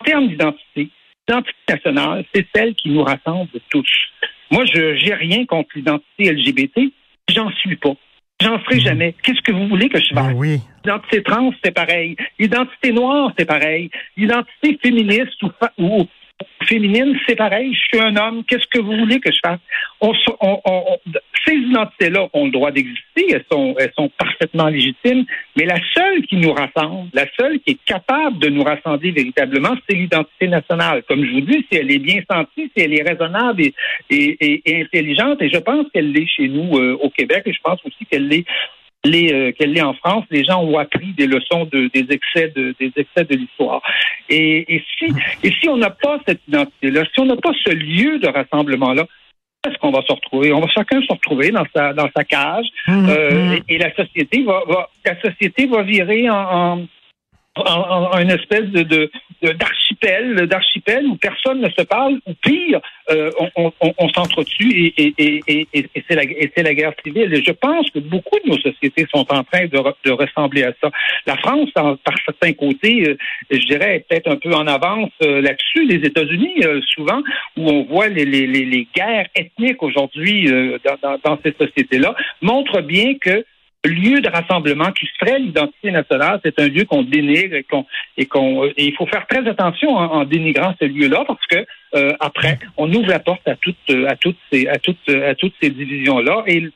en 0.00 0.04
termes 0.04 0.28
d'identité, 0.28 0.88
l'identité 1.28 1.58
nationale, 1.68 2.24
c'est 2.34 2.46
celle 2.54 2.74
qui 2.74 2.90
nous 2.90 3.04
rassemble 3.04 3.48
tous. 3.70 4.10
Moi, 4.52 4.66
je 4.66 5.04
n'ai 5.04 5.14
rien 5.14 5.46
contre 5.46 5.70
l'identité 5.74 6.30
LGBT. 6.30 6.92
J'en 7.30 7.50
suis 7.52 7.76
pas. 7.76 7.94
J'en 8.42 8.58
ferai 8.60 8.76
mhm. 8.76 8.80
jamais. 8.82 9.14
Qu'est-ce 9.22 9.40
que 9.40 9.52
vous 9.52 9.66
voulez 9.66 9.88
que 9.88 9.98
je 9.98 10.14
fasse? 10.14 10.34
oui. 10.36 10.60
L'identité 10.84 11.22
trans, 11.22 11.52
c'est 11.64 11.70
pareil. 11.70 12.16
L'identité 12.38 12.92
noire, 12.92 13.32
c'est 13.38 13.46
pareil. 13.46 13.90
L'identité 14.16 14.78
féministe 14.82 15.42
ou, 15.42 15.50
ou, 15.78 16.06
féminine, 16.64 17.16
c'est 17.26 17.36
pareil. 17.36 17.72
Je 17.72 17.80
suis 17.80 18.06
un 18.06 18.14
homme. 18.16 18.44
Qu'est-ce 18.44 18.66
que 18.66 18.80
vous 18.80 18.96
voulez 18.98 19.20
que 19.20 19.30
je 19.32 19.38
fasse? 19.42 19.60
On, 20.00 20.12
ces 21.44 21.54
identités-là 21.54 22.28
ont 22.32 22.46
le 22.46 22.50
droit 22.50 22.70
d'exister. 22.70 23.26
Elles 23.30 23.44
sont, 23.50 23.74
elles 23.78 23.92
sont 23.96 24.10
parfaitement 24.16 24.68
légitimes. 24.68 25.24
Mais 25.56 25.64
la 25.64 25.78
seule 25.94 26.22
qui 26.26 26.36
nous 26.36 26.52
rassemble, 26.52 27.08
la 27.12 27.26
seule 27.38 27.60
qui 27.60 27.72
est 27.72 27.84
capable 27.84 28.38
de 28.38 28.48
nous 28.48 28.62
rassembler 28.62 29.10
véritablement, 29.10 29.74
c'est 29.88 29.96
l'identité 29.96 30.48
nationale. 30.48 31.02
Comme 31.08 31.24
je 31.24 31.32
vous 31.32 31.40
dis, 31.40 31.66
si 31.70 31.78
elle 31.78 31.90
est 31.90 31.98
bien 31.98 32.20
sentie, 32.30 32.70
si 32.76 32.82
elle 32.82 32.94
est 32.98 33.02
raisonnable 33.02 33.62
et, 33.62 33.74
et, 34.10 34.62
et, 34.64 34.82
intelligente, 34.82 35.42
et 35.42 35.50
je 35.50 35.58
pense 35.58 35.86
qu'elle 35.92 36.12
l'est 36.12 36.28
chez 36.28 36.48
nous 36.48 36.78
euh, 36.78 36.98
au 37.00 37.10
Québec, 37.10 37.42
et 37.46 37.52
je 37.52 37.60
pense 37.62 37.80
aussi 37.84 38.06
qu'elle 38.10 38.28
l'est 38.28 38.44
euh, 39.04 39.50
qu'elle 39.52 39.72
l'est 39.72 39.82
en 39.82 39.94
France, 39.94 40.24
les 40.30 40.44
gens 40.44 40.62
ont 40.62 40.78
appris 40.78 41.08
des 41.16 41.26
leçons 41.26 41.68
de, 41.72 41.90
des 41.92 42.06
excès 42.10 42.52
de, 42.54 42.72
des 42.78 42.92
excès 42.94 43.24
de 43.24 43.34
l'histoire. 43.34 43.82
Et, 44.28 44.76
et, 44.76 44.84
si, 44.96 45.06
et 45.42 45.50
si 45.50 45.68
on 45.68 45.76
n'a 45.76 45.90
pas 45.90 46.20
cette 46.26 46.40
identité-là, 46.46 47.02
si 47.12 47.18
on 47.18 47.24
n'a 47.24 47.34
pas 47.36 47.50
ce 47.64 47.70
lieu 47.70 48.20
de 48.20 48.28
rassemblement-là, 48.28 49.08
est-ce 49.64 49.78
qu'on 49.78 49.92
va 49.92 50.02
se 50.02 50.12
retrouver? 50.12 50.52
On 50.52 50.60
va 50.60 50.68
chacun 50.68 51.00
se 51.00 51.12
retrouver 51.12 51.50
dans 51.50 51.64
sa 51.74 51.92
dans 51.92 52.08
sa 52.16 52.24
cage 52.24 52.66
mmh, 52.88 53.08
euh, 53.08 53.30
mmh. 53.30 53.58
Et, 53.68 53.78
la 53.78 53.94
société 53.94 54.42
va, 54.42 54.62
va, 54.66 54.88
la 55.04 55.20
société 55.20 55.66
va 55.66 55.82
virer 55.82 56.28
en, 56.28 56.86
en, 57.56 57.62
en, 57.64 58.18
une 58.18 58.30
espèce 58.30 58.68
de, 58.70 58.82
de 58.82 59.10
d'archipel, 60.02 60.46
d'archipel 60.46 61.06
où 61.06 61.16
personne 61.16 61.60
ne 61.60 61.68
se 61.70 61.82
parle, 61.82 62.18
ou 62.26 62.34
pire, 62.34 62.80
euh, 63.10 63.30
on, 63.56 63.72
on, 63.80 63.94
on 63.98 64.08
s'entretue 64.10 64.92
et, 64.96 65.14
et, 65.18 65.76
c'est 66.08 66.62
la, 66.62 66.74
guerre 66.74 66.92
civile. 67.04 67.32
Et 67.34 67.42
je 67.42 67.52
pense 67.52 67.90
que 67.90 67.98
beaucoup 67.98 68.38
de 68.44 68.50
nos 68.50 68.58
sociétés 68.58 69.06
sont 69.12 69.26
en 69.32 69.44
train 69.44 69.66
de, 69.66 70.10
ressembler 70.10 70.64
à 70.64 70.72
ça. 70.80 70.90
La 71.26 71.36
France, 71.36 71.70
par 71.72 71.96
certains 72.24 72.52
côtés, 72.52 73.08
euh, 73.08 73.16
je 73.50 73.66
dirais, 73.66 74.04
peut-être 74.08 74.30
un 74.30 74.36
peu 74.36 74.52
en 74.54 74.66
avance 74.66 75.10
euh, 75.22 75.40
là-dessus. 75.40 75.84
Les 75.84 76.06
États-Unis, 76.06 76.62
souvent, 76.94 77.22
où 77.56 77.70
on 77.70 77.84
voit 77.84 78.08
les, 78.08 78.24
les, 78.24 78.46
les 78.46 78.88
guerres 78.94 79.28
ethniques 79.34 79.82
aujourd'hui 79.82 80.46
dans, 80.84 81.18
dans, 81.24 81.38
ces 81.44 81.54
sociétés-là, 81.58 82.14
montrent 82.40 82.80
bien 82.80 83.14
que 83.20 83.44
lieu 83.88 84.20
de 84.20 84.28
rassemblement 84.28 84.92
qui 84.92 85.08
serait 85.18 85.38
l'identité 85.38 85.90
nationale, 85.90 86.40
c'est 86.44 86.58
un 86.60 86.68
lieu 86.68 86.84
qu'on 86.84 87.02
dénigre 87.02 87.56
et 87.56 87.64
qu'on 87.64 87.84
et 88.16 88.26
qu'on 88.26 88.64
et 88.64 88.74
il 88.84 88.94
faut 88.94 89.06
faire 89.06 89.26
très 89.26 89.46
attention 89.48 89.90
en, 89.96 90.24
dénigrant 90.24 90.74
ce 90.80 90.86
lieu-là 90.86 91.24
parce 91.26 91.44
que 91.46 91.66
euh, 91.94 92.12
après 92.20 92.58
on 92.76 92.92
ouvre 92.92 93.08
la 93.08 93.18
porte 93.18 93.46
à 93.48 93.56
toutes 93.56 93.76
à 94.06 94.16
toutes 94.16 94.38
ces 94.52 94.68
à 94.68 94.78
toutes 94.78 95.08
à 95.08 95.34
toutes 95.34 95.54
ces 95.60 95.70
divisions-là 95.70 96.44
et 96.46 96.68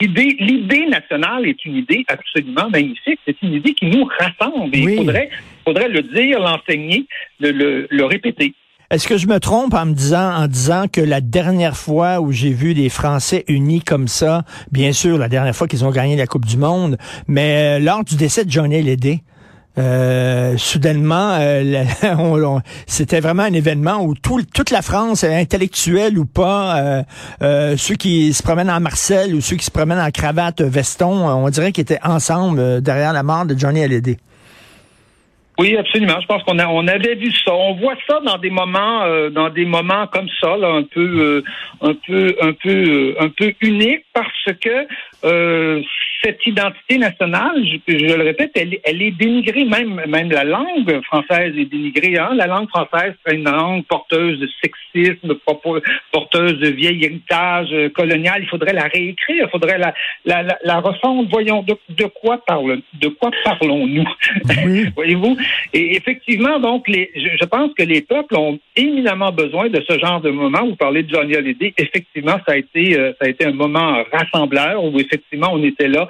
L'idée, 0.00 0.36
l'idée 0.40 0.86
nationale 0.86 1.46
est 1.46 1.64
une 1.64 1.76
idée 1.76 2.04
absolument 2.08 2.68
magnifique. 2.70 3.20
C'est 3.24 3.40
une 3.40 3.52
idée 3.52 3.72
qui 3.72 3.86
nous 3.86 4.04
rassemble. 4.18 4.74
Et 4.74 4.80
Il 4.80 4.96
faudrait, 4.96 5.30
faudrait 5.64 5.88
le 5.88 6.02
dire, 6.02 6.40
l'enseigner, 6.40 7.06
le, 7.38 7.86
le 7.88 8.04
répéter. 8.04 8.52
Est-ce 8.92 9.08
que 9.08 9.16
je 9.16 9.26
me 9.26 9.40
trompe 9.40 9.72
en 9.72 9.86
me 9.86 9.94
disant, 9.94 10.34
en 10.34 10.46
disant 10.46 10.84
que 10.86 11.00
la 11.00 11.22
dernière 11.22 11.78
fois 11.78 12.20
où 12.20 12.30
j'ai 12.30 12.52
vu 12.52 12.74
des 12.74 12.90
Français 12.90 13.42
unis 13.48 13.80
comme 13.80 14.06
ça, 14.06 14.42
bien 14.70 14.92
sûr, 14.92 15.16
la 15.16 15.30
dernière 15.30 15.56
fois 15.56 15.66
qu'ils 15.66 15.86
ont 15.86 15.90
gagné 15.90 16.14
la 16.14 16.26
Coupe 16.26 16.44
du 16.44 16.58
Monde, 16.58 16.98
mais 17.26 17.78
euh, 17.78 17.82
lors 17.82 18.04
du 18.04 18.16
décès 18.16 18.44
de 18.44 18.50
Johnny 18.50 18.76
Hallyday, 18.76 19.22
euh, 19.78 20.58
soudainement, 20.58 21.38
euh, 21.40 21.84
c'était 22.86 23.20
vraiment 23.20 23.44
un 23.44 23.54
événement 23.54 24.04
où 24.04 24.14
tout, 24.14 24.42
toute 24.52 24.70
la 24.70 24.82
France, 24.82 25.24
intellectuelle 25.24 26.18
ou 26.18 26.26
pas, 26.26 27.02
ceux 27.40 27.94
qui 27.94 28.34
se 28.34 28.42
promènent 28.42 28.70
en 28.70 28.80
Marcel 28.80 29.34
ou 29.34 29.40
ceux 29.40 29.56
qui 29.56 29.64
se 29.64 29.70
promènent 29.70 30.00
en 30.00 30.10
cravate 30.10 30.60
veston, 30.60 31.30
on 31.30 31.48
dirait 31.48 31.72
qu'ils 31.72 31.82
étaient 31.82 32.04
ensemble 32.04 32.82
derrière 32.82 33.14
la 33.14 33.22
mort 33.22 33.46
de 33.46 33.58
Johnny 33.58 33.82
Hallyday. 33.82 34.18
Oui, 35.58 35.76
absolument. 35.76 36.20
Je 36.20 36.26
pense 36.26 36.42
qu'on 36.44 36.58
a, 36.58 36.66
on 36.66 36.86
avait 36.88 37.14
vu 37.14 37.30
ça. 37.30 37.52
On 37.52 37.74
voit 37.74 37.96
ça 38.06 38.20
dans 38.20 38.38
des 38.38 38.50
moments, 38.50 39.02
euh, 39.02 39.28
dans 39.28 39.50
des 39.50 39.66
moments 39.66 40.06
comme 40.06 40.28
ça, 40.40 40.56
là, 40.56 40.68
un 40.68 40.82
peu, 40.82 41.00
euh, 41.00 41.44
un 41.82 41.94
peu, 42.06 42.34
un 42.40 42.52
peu, 42.52 42.68
euh, 42.68 43.14
un 43.20 43.28
peu 43.28 43.52
unique 43.60 44.04
parce 44.14 44.56
que 44.60 44.86
cette 46.22 46.46
identité 46.46 46.98
nationale, 46.98 47.64
je, 47.64 47.98
je 47.98 48.14
le 48.14 48.22
répète, 48.22 48.52
elle, 48.54 48.78
elle, 48.84 49.02
est 49.02 49.10
dénigrée, 49.10 49.64
même, 49.64 50.00
même 50.06 50.30
la 50.30 50.44
langue 50.44 51.00
française 51.02 51.54
est 51.56 51.64
dénigrée. 51.64 52.18
Hein? 52.18 52.30
La 52.34 52.46
langue 52.46 52.68
française 52.68 53.14
c'est 53.24 53.34
une 53.34 53.44
langue 53.44 53.84
porteuse 53.84 54.38
de 54.38 54.48
sexisme, 54.62 55.34
porteuse 56.12 56.58
de 56.58 56.68
vieil 56.68 57.04
héritage 57.04 57.68
euh, 57.72 57.88
colonial. 57.90 58.40
Il 58.42 58.48
faudrait 58.48 58.72
la 58.72 58.84
réécrire, 58.84 59.46
il 59.46 59.50
faudrait 59.50 59.78
la, 59.78 59.94
la, 60.24 60.42
la, 60.42 60.58
la 60.62 60.80
refondre. 60.80 61.28
Voyons, 61.30 61.62
de, 61.62 61.76
de 61.90 62.04
quoi 62.04 62.38
parle, 62.44 62.80
de 62.94 63.08
quoi 63.08 63.30
parlons-nous? 63.44 64.08
Voyez-vous? 64.94 65.36
Et 65.72 65.96
effectivement, 65.96 66.58
donc, 66.58 66.88
les, 66.88 67.10
je, 67.14 67.36
je, 67.40 67.44
pense 67.44 67.72
que 67.74 67.82
les 67.82 68.02
peuples 68.02 68.36
ont 68.36 68.58
éminemment 68.76 69.32
besoin 69.32 69.68
de 69.68 69.82
ce 69.88 69.98
genre 69.98 70.20
de 70.20 70.30
moment. 70.30 70.66
Vous 70.66 70.76
parlez 70.76 71.02
de 71.02 71.10
Johnny 71.10 71.36
Hallyday. 71.36 71.74
Effectivement, 71.76 72.38
ça 72.46 72.52
a 72.52 72.56
été, 72.56 72.98
euh, 72.98 73.12
ça 73.20 73.26
a 73.26 73.28
été 73.28 73.44
un 73.44 73.52
moment 73.52 74.02
rassembleur 74.12 74.82
où 74.84 74.98
effectivement 74.98 75.48
on 75.52 75.62
était 75.62 75.88
là 75.88 76.08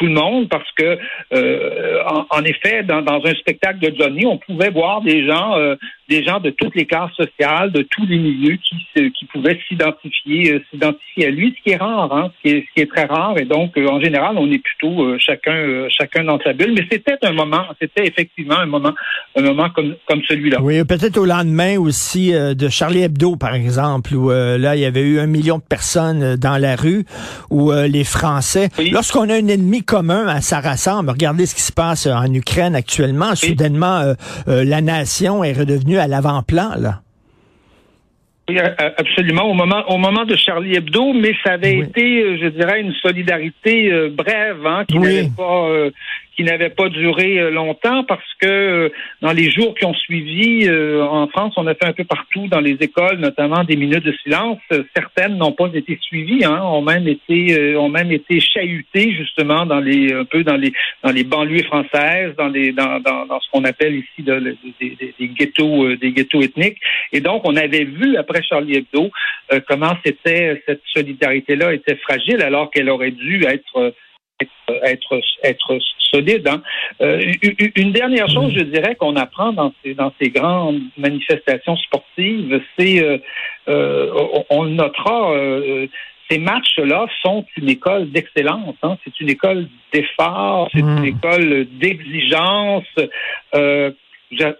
tout 0.00 0.06
le 0.06 0.12
monde 0.12 0.48
parce 0.48 0.70
que, 0.72 0.98
euh, 1.34 2.02
en, 2.30 2.42
effet, 2.44 2.82
dans, 2.84 3.02
dans, 3.02 3.20
un 3.22 3.34
spectacle 3.34 3.78
de 3.80 3.94
Johnny, 3.96 4.24
on 4.24 4.38
pouvait 4.38 4.70
voir 4.70 5.02
des 5.02 5.26
gens, 5.26 5.56
euh, 5.58 5.76
des 6.08 6.24
gens 6.24 6.40
de 6.40 6.48
toutes 6.50 6.74
les 6.74 6.86
classes 6.86 7.12
sociales, 7.12 7.70
de 7.70 7.82
tous 7.82 8.06
les 8.06 8.16
milieux 8.16 8.56
qui, 8.56 9.10
qui 9.12 9.24
pouvaient 9.26 9.60
s'identifier, 9.68 10.54
euh, 10.54 10.64
s'identifier 10.70 11.26
à 11.26 11.30
lui, 11.30 11.54
ce 11.56 11.62
qui 11.62 11.70
est 11.74 11.76
rare, 11.76 12.10
hein, 12.14 12.32
ce, 12.36 12.48
qui 12.48 12.56
est, 12.56 12.60
ce 12.66 12.74
qui 12.74 12.80
est 12.80 12.90
très 12.90 13.04
rare. 13.04 13.36
Et 13.38 13.44
donc, 13.44 13.76
en 13.76 14.00
général, 14.00 14.38
on 14.38 14.50
est 14.50 14.58
plutôt 14.58 15.18
chacun, 15.18 15.86
chacun 15.90 16.24
dans 16.24 16.40
sa 16.40 16.54
bulle. 16.54 16.72
Mais 16.74 16.86
c'était 16.90 17.18
un 17.22 17.32
moment, 17.32 17.66
c'était 17.80 18.06
effectivement 18.06 18.58
un 18.58 18.66
moment, 18.66 18.94
un 19.36 19.42
moment 19.42 19.68
comme, 19.68 19.96
comme 20.08 20.22
celui-là. 20.26 20.62
Oui, 20.62 20.82
peut-être 20.84 21.18
au 21.18 21.26
lendemain 21.26 21.78
aussi 21.78 22.32
de 22.32 22.68
Charlie 22.70 23.02
Hebdo, 23.02 23.36
par 23.36 23.54
exemple, 23.54 24.14
où 24.14 24.30
là, 24.30 24.76
il 24.76 24.80
y 24.80 24.86
avait 24.86 25.02
eu 25.02 25.18
un 25.18 25.26
million 25.26 25.58
de 25.58 25.62
personnes 25.62 26.36
dans 26.36 26.56
la 26.56 26.74
rue, 26.74 27.04
où 27.50 27.70
les 27.72 28.04
Français, 28.04 28.70
lorsqu'on 28.92 29.28
a 29.28 29.34
un 29.34 29.46
ennemi 29.46 29.84
commun, 29.90 30.40
ça 30.40 30.60
rassemble. 30.60 31.10
Regardez 31.10 31.46
ce 31.46 31.54
qui 31.56 31.62
se 31.62 31.72
passe 31.72 32.06
en 32.06 32.32
Ukraine 32.32 32.76
actuellement. 32.76 33.34
Soudainement, 33.34 33.98
euh, 33.98 34.14
euh, 34.46 34.64
la 34.64 34.80
nation 34.80 35.42
est 35.42 35.52
redevenue 35.52 35.98
à 35.98 36.06
l'avant-plan, 36.06 36.74
là. 36.78 37.00
Oui, 38.48 38.56
absolument. 38.96 39.44
Au 39.50 39.54
moment, 39.54 39.82
au 39.88 39.98
moment 39.98 40.24
de 40.24 40.36
Charlie 40.36 40.76
Hebdo, 40.76 41.12
mais 41.12 41.34
ça 41.44 41.52
avait 41.54 41.78
été, 41.78 42.22
euh, 42.22 42.38
je 42.40 42.48
dirais, 42.48 42.80
une 42.80 42.92
solidarité 42.94 44.10
brève, 44.10 44.64
hein, 44.64 44.84
qui 44.88 44.98
n'avait 44.98 45.30
pas, 45.36 45.68
qui 46.40 46.46
n'avait 46.46 46.70
pas 46.70 46.88
duré 46.88 47.38
euh, 47.38 47.50
longtemps 47.50 48.02
parce 48.04 48.24
que 48.40 48.46
euh, 48.46 48.88
dans 49.20 49.32
les 49.32 49.50
jours 49.50 49.74
qui 49.74 49.84
ont 49.84 49.92
suivi, 49.92 50.66
euh, 50.66 51.04
en 51.04 51.26
France, 51.28 51.52
on 51.58 51.66
a 51.66 51.74
fait 51.74 51.84
un 51.84 51.92
peu 51.92 52.04
partout 52.04 52.46
dans 52.46 52.60
les 52.60 52.78
écoles, 52.80 53.18
notamment 53.18 53.62
des 53.62 53.76
minutes 53.76 54.04
de 54.04 54.14
silence. 54.22 54.58
Certaines 54.96 55.36
n'ont 55.36 55.52
pas 55.52 55.68
été 55.74 55.98
suivies, 56.00 56.46
hein, 56.46 56.62
ont 56.62 56.80
même 56.80 57.06
été, 57.06 57.76
ont 57.76 57.90
même 57.90 58.10
été 58.10 58.40
chahutées 58.40 59.12
justement 59.12 59.66
dans 59.66 59.80
les, 59.80 60.14
un 60.14 60.24
peu 60.24 60.42
dans 60.42 60.56
les, 60.56 60.72
dans 61.04 61.10
les 61.10 61.24
banlieues 61.24 61.64
françaises, 61.64 62.34
dans 62.38 62.48
les, 62.48 62.72
dans, 62.72 63.00
dans, 63.00 63.26
dans 63.26 63.40
ce 63.40 63.50
qu'on 63.50 63.64
appelle 63.64 63.96
ici 63.96 64.22
des, 64.22 64.56
des, 65.18 65.28
ghettos, 65.28 65.94
des 65.96 66.12
ghettos 66.12 66.40
ethniques. 66.40 66.78
Et 67.12 67.20
donc, 67.20 67.42
on 67.44 67.56
avait 67.56 67.84
vu 67.84 68.16
après 68.16 68.42
Charlie 68.42 68.76
Hebdo 68.76 69.10
comment 69.68 69.94
c'était 70.06 70.62
cette 70.66 70.82
solidarité-là 70.86 71.74
était 71.74 71.96
fragile 71.96 72.40
alors 72.40 72.70
qu'elle 72.70 72.88
aurait 72.88 73.10
dû 73.10 73.44
être 73.44 73.92
être, 74.84 75.20
être 75.42 75.78
solide. 76.10 76.46
Hein. 76.48 76.62
Euh, 77.00 77.32
une 77.76 77.92
dernière 77.92 78.28
chose, 78.28 78.52
je 78.54 78.62
dirais, 78.62 78.94
qu'on 78.96 79.16
apprend 79.16 79.52
dans 79.52 79.72
ces, 79.82 79.94
dans 79.94 80.12
ces 80.20 80.30
grandes 80.30 80.82
manifestations 80.96 81.76
sportives, 81.76 82.60
c'est, 82.78 83.02
euh, 83.02 83.18
euh, 83.68 84.10
on, 84.50 84.64
le 84.64 84.70
notera, 84.70 85.34
ces 86.30 86.38
matchs-là 86.38 87.06
sont 87.22 87.44
une 87.56 87.68
école 87.68 88.10
d'excellence. 88.10 88.76
Hein. 88.82 88.96
C'est 89.04 89.18
une 89.20 89.30
école 89.30 89.66
d'effort, 89.92 90.68
c'est 90.72 90.80
une 90.80 91.00
mmh. 91.00 91.04
école 91.04 91.66
d'exigence 91.72 92.84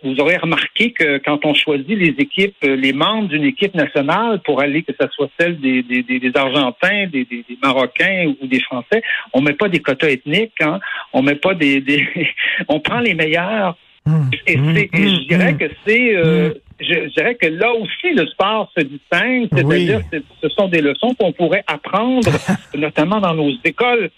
vous 0.03 0.21
aurez 0.21 0.37
remarqué 0.37 0.93
que 0.93 1.19
quand 1.19 1.45
on 1.45 1.55
choisit 1.55 1.97
les 1.97 2.15
équipes, 2.19 2.57
euh, 2.65 2.75
les 2.75 2.93
membres 2.93 3.29
d'une 3.29 3.45
équipe 3.45 3.75
nationale 3.75 4.41
pour 4.45 4.61
aller, 4.61 4.83
que 4.83 4.93
ce 5.01 5.07
soit 5.13 5.31
celle 5.39 5.61
des, 5.61 5.83
des, 5.83 6.03
des 6.03 6.33
Argentins, 6.35 7.07
des, 7.07 7.25
des, 7.25 7.45
Marocains 7.63 8.35
ou 8.41 8.47
des 8.47 8.61
Français, 8.61 9.03
on 9.33 9.41
met 9.41 9.53
pas 9.53 9.69
des 9.69 9.81
quotas 9.81 10.09
ethniques, 10.09 10.61
hein, 10.61 10.81
on 11.13 11.23
met 11.23 11.37
pas 11.37 11.55
des, 11.55 11.81
des 11.81 12.07
on 12.69 12.81
prend 12.81 13.01
les 13.01 13.15
meilleurs. 13.15 13.77
Mmh. 14.07 14.31
Et, 14.47 14.57
mmh. 14.57 14.75
je 14.95 15.29
dirais 15.29 15.53
mmh. 15.53 15.59
que 15.59 15.71
c'est, 15.87 16.17
euh, 16.17 16.55
je, 16.81 17.13
dirais 17.15 17.35
que 17.37 17.47
là 17.47 17.73
aussi 17.73 18.15
le 18.15 18.27
sport 18.27 18.73
se 18.77 18.83
distingue, 18.83 19.49
c'est-à-dire 19.53 20.01
que 20.11 20.17
ce 20.43 20.49
sont 20.49 20.69
des 20.69 20.81
leçons 20.81 21.15
qu'on 21.15 21.33
pourrait 21.33 21.65
apprendre, 21.67 22.31
notamment 22.75 23.21
dans 23.21 23.35
nos 23.35 23.53
écoles 23.65 24.11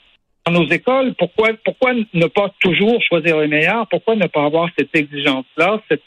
dans 0.47 0.53
nos 0.53 0.67
écoles, 0.69 1.15
pourquoi, 1.19 1.51
pourquoi 1.65 1.93
ne 2.15 2.27
pas 2.27 2.53
toujours 2.61 3.01
choisir 3.03 3.39
les 3.39 3.47
meilleurs? 3.47 3.87
Pourquoi 3.89 4.17
ne 4.17 4.27
pas 4.27 4.45
avoir 4.45 4.69
cette 4.77 4.95
exigence-là, 4.95 5.81
cette, 5.89 6.03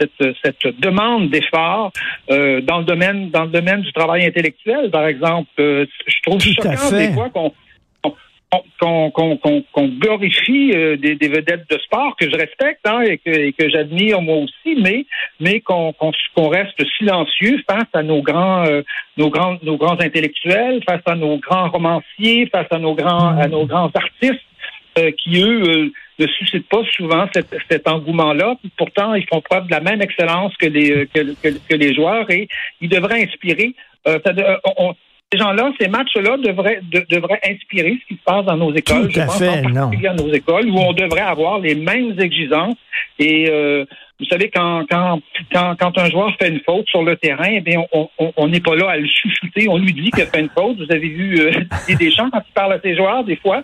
cette, 0.00 0.36
cette 0.42 0.80
demande 0.80 1.30
d'effort 1.30 1.92
euh, 2.30 2.60
dans 2.62 2.78
le 2.78 2.84
domaine 2.84 3.30
dans 3.30 3.44
le 3.44 3.50
domaine 3.50 3.82
du 3.82 3.92
travail 3.92 4.24
intellectuel, 4.24 4.90
par 4.90 5.06
exemple? 5.06 5.50
Euh, 5.58 5.86
je 6.06 6.16
trouve 6.22 6.40
Tout 6.40 6.52
choquant 6.54 6.90
des 6.96 7.12
fois 7.12 7.28
qu'on 7.28 7.52
qu'on 8.80 9.88
glorifie 9.98 10.72
euh, 10.74 10.96
des, 10.96 11.28
vedettes 11.28 11.68
de 11.70 11.78
sport 11.78 12.16
que 12.16 12.28
je 12.28 12.36
respecte 12.36 12.80
hein, 12.86 13.02
et 13.02 13.18
que, 13.52 13.68
j'admire 13.68 14.20
moi 14.20 14.36
aussi, 14.36 14.76
mais 14.80 15.06
mais 15.40 15.60
qu'on 15.60 15.92
reste 16.48 16.82
silencieux 16.98 17.62
face 17.68 17.88
à 17.92 18.02
nos 18.02 18.22
grands 18.22 18.64
euh, 18.66 18.82
nos 19.16 19.30
grands 19.30 19.56
nos 19.62 19.76
grands 19.76 20.00
intellectuels, 20.00 20.82
face 20.88 21.02
à 21.06 21.14
nos 21.14 21.38
grands 21.38 21.68
romanciers, 21.70 22.46
face 22.46 22.66
à 22.70 22.78
nos 22.78 22.94
grands 22.94 23.36
à 23.38 23.48
nos 23.48 23.66
grands 23.66 23.90
artistes 23.94 24.44
euh, 24.98 25.10
qui 25.12 25.40
eux 25.40 25.92
ne 26.18 26.26
suscitent 26.26 26.68
pas 26.68 26.82
souvent 26.92 27.26
cet, 27.32 27.88
engouement-là. 27.88 28.56
Pourtant, 28.76 29.14
ils 29.14 29.26
font 29.26 29.40
preuve 29.40 29.66
de 29.66 29.72
la 29.72 29.80
même 29.80 30.00
excellence 30.00 30.56
que 30.56 30.66
les 30.66 31.06
que, 31.12 31.74
les 31.74 31.94
joueurs 31.94 32.30
et 32.30 32.48
ils 32.80 32.88
devraient 32.88 33.22
inspirer. 33.22 33.74
On, 34.76 34.94
ces 35.34 35.42
gens-là, 35.42 35.72
ces 35.80 35.88
matchs-là 35.88 36.36
devraient, 36.36 36.80
devraient 37.10 37.40
inspirer 37.44 37.98
ce 38.00 38.06
qui 38.08 38.20
se 38.20 38.24
passe 38.24 38.44
dans 38.44 38.56
nos 38.56 38.72
écoles. 38.72 39.08
Tout 39.12 39.20
à 39.20 39.28
fait, 39.28 39.62
non. 39.62 39.90
dans 39.90 40.24
nos 40.24 40.32
écoles 40.32 40.68
où 40.68 40.78
on 40.78 40.92
devrait 40.92 41.20
avoir 41.20 41.58
les 41.58 41.74
mêmes 41.74 42.18
exigences. 42.18 42.76
Et 43.18 43.48
euh, 43.48 43.84
vous 44.20 44.26
savez, 44.26 44.50
quand, 44.54 44.84
quand, 44.88 45.20
quand, 45.52 45.74
quand, 45.78 45.98
un 45.98 46.10
joueur 46.10 46.34
fait 46.40 46.48
une 46.48 46.60
faute 46.60 46.86
sur 46.88 47.02
le 47.02 47.16
terrain, 47.16 47.48
eh 47.50 47.60
bien, 47.60 47.82
on 47.92 48.48
n'est 48.48 48.60
pas 48.60 48.76
là 48.76 48.90
à 48.90 48.96
le 48.96 49.06
chuchoter. 49.06 49.68
On 49.68 49.78
lui 49.78 49.92
dit 49.92 50.10
qu'il 50.10 50.22
a 50.22 50.26
fait 50.26 50.40
une 50.40 50.50
faute. 50.50 50.76
Vous 50.76 50.92
avez 50.92 51.08
vu 51.08 51.40
euh, 51.40 51.50
des 51.98 52.10
gens 52.10 52.30
quand 52.30 52.42
il 52.46 52.52
parle 52.52 52.74
à 52.74 52.80
ses 52.80 52.96
joueurs, 52.96 53.24
des 53.24 53.36
fois, 53.36 53.62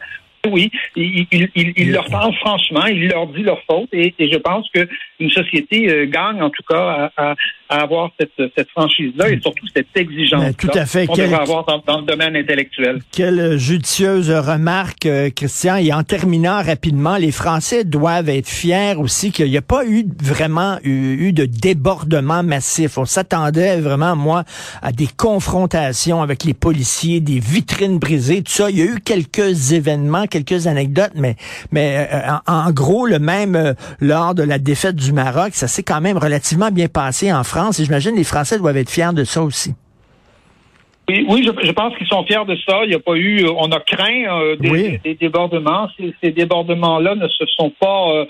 oui, 0.48 0.70
il, 0.96 1.26
il, 1.30 1.72
il, 1.76 1.92
leur 1.92 2.06
parle 2.06 2.34
franchement, 2.36 2.86
il 2.86 3.08
leur 3.08 3.26
dit 3.26 3.42
leur 3.42 3.60
faute 3.64 3.90
et, 3.92 4.14
et 4.18 4.32
je 4.32 4.38
pense 4.38 4.66
qu'une 4.70 5.30
société 5.30 5.90
euh, 5.90 6.06
gagne 6.06 6.40
en 6.40 6.48
tout 6.48 6.62
cas 6.66 7.10
à, 7.16 7.30
à, 7.30 7.34
avoir 7.70 8.10
cette, 8.18 8.32
cette 8.56 8.68
franchise-là 8.70 9.30
et 9.30 9.40
surtout 9.40 9.66
cette 9.74 9.86
exigence 9.94 10.56
tout 10.58 10.68
à 10.74 10.86
fait. 10.86 11.06
qu'on 11.06 11.14
devrait 11.14 11.40
avoir 11.40 11.64
dans, 11.64 12.00
le 12.00 12.06
domaine 12.06 12.36
intellectuel. 12.36 13.00
Quelle 13.12 13.56
judicieuse 13.58 14.30
remarque, 14.30 15.06
euh, 15.06 15.30
Christian. 15.30 15.76
Et 15.76 15.92
en 15.92 16.02
terminant 16.02 16.62
rapidement, 16.62 17.16
les 17.16 17.30
Français 17.30 17.84
doivent 17.84 18.28
être 18.28 18.48
fiers 18.48 18.94
aussi 18.96 19.30
qu'il 19.30 19.50
n'y 19.50 19.56
a 19.56 19.62
pas 19.62 19.86
eu 19.86 20.04
vraiment 20.20 20.78
eu, 20.82 21.28
eu 21.28 21.32
de 21.32 21.44
débordement 21.44 22.42
massif. 22.42 22.98
On 22.98 23.04
s'attendait 23.04 23.80
vraiment, 23.80 24.16
moi, 24.16 24.44
à 24.82 24.90
des 24.90 25.08
confrontations 25.16 26.22
avec 26.22 26.42
les 26.44 26.54
policiers, 26.54 27.20
des 27.20 27.38
vitrines 27.38 27.98
brisées, 27.98 28.42
tout 28.42 28.52
ça. 28.52 28.70
Il 28.70 28.78
y 28.78 28.82
a 28.82 28.86
eu 28.86 29.00
quelques 29.00 29.72
événements 29.72 30.26
quelques 30.26 30.66
anecdotes, 30.66 31.12
mais, 31.14 31.36
mais 31.70 32.08
euh, 32.12 32.32
en, 32.46 32.70
gros, 32.72 33.06
le 33.06 33.20
même 33.20 33.54
euh, 33.54 33.74
lors 34.00 34.34
de 34.34 34.42
la 34.42 34.58
défaite 34.58 34.96
du 34.96 35.12
Maroc, 35.12 35.50
ça 35.52 35.68
s'est 35.68 35.84
quand 35.84 36.00
même 36.00 36.18
relativement 36.18 36.70
bien 36.70 36.88
passé 36.88 37.32
en 37.32 37.44
France 37.44 37.60
et 37.69 37.85
j'imagine 37.85 38.17
les 38.17 38.25
Français 38.25 38.59
doivent 38.59 38.76
être 38.76 38.90
fiers 38.90 39.12
de 39.14 39.25
ça 39.25 39.43
aussi. 39.43 39.75
Oui, 41.29 41.45
je, 41.45 41.73
pense 41.73 41.97
qu'ils 41.97 42.07
sont 42.07 42.25
fiers 42.25 42.45
de 42.47 42.57
ça. 42.69 42.85
Il 42.85 42.90
n'y 42.90 42.95
a 42.95 43.00
pas 43.00 43.17
eu, 43.17 43.45
euh, 43.45 43.50
on 43.59 43.73
a 43.73 43.81
craint 43.81 44.55
des, 44.61 45.17
débordements. 45.21 45.88
Ces, 46.23 46.31
débordements-là 46.31 47.17
ne 47.17 47.26
se 47.26 47.45
sont 47.59 47.71
pas 47.81 48.26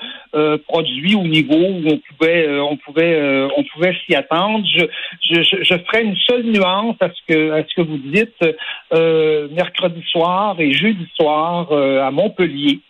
produits 0.67 1.15
au 1.15 1.25
niveau 1.25 1.59
où 1.59 1.83
on 1.87 2.01
pouvait, 2.09 2.49
on 2.59 2.79
pouvait, 2.79 3.49
on 3.55 3.65
pouvait 3.65 3.95
s'y 4.07 4.15
attendre. 4.15 4.65
Je, 4.67 5.43
je, 5.43 5.75
ferai 5.87 6.05
une 6.05 6.17
seule 6.17 6.45
nuance 6.45 6.97
à 7.01 7.11
ce 7.11 7.21
que, 7.35 7.51
à 7.53 7.63
ce 7.69 7.75
que 7.75 7.83
vous 7.83 7.99
dites. 7.99 9.53
mercredi 9.55 10.03
soir 10.11 10.57
et 10.59 10.73
jeudi 10.73 11.07
soir 11.17 11.71
à 11.71 12.11
Montpellier, 12.11 12.81